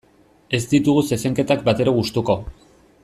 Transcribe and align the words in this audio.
Ez 0.57 0.61
ditugu 0.71 1.03
zezenketak 1.09 1.61
batere 1.69 1.93
gustuko. 1.99 2.39